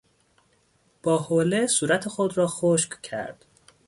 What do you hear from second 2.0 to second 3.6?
خود را خشک کرد.